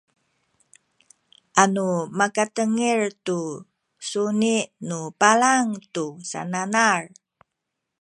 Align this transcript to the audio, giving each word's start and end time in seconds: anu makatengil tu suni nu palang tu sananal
anu 1.63 1.87
makatengil 2.17 3.01
tu 3.25 3.39
suni 4.09 4.55
nu 4.87 4.99
palang 5.19 5.67
tu 5.93 6.05
sananal 6.29 7.03